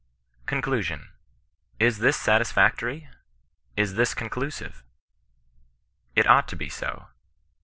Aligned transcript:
CONCLUSION. 0.47 1.13
Is 1.79 1.99
this 1.99 2.17
satisfactory? 2.17 3.07
Is 3.77 3.93
this 3.93 4.15
conclusive? 4.15 4.83
It 6.15 6.25
ought 6.25 6.47
to 6.47 6.55
be 6.55 6.69
so. 6.69 7.09